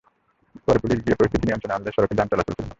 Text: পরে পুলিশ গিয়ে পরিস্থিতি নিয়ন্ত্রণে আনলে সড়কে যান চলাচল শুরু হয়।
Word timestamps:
পরে 0.65 0.79
পুলিশ 0.83 0.99
গিয়ে 1.03 1.17
পরিস্থিতি 1.19 1.45
নিয়ন্ত্রণে 1.45 1.75
আনলে 1.75 1.91
সড়কে 1.95 2.17
যান 2.17 2.27
চলাচল 2.31 2.51
শুরু 2.51 2.59
হয়। 2.59 2.69